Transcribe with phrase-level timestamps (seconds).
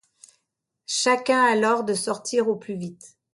[0.87, 3.19] Chacun alors de sortir au plus vite.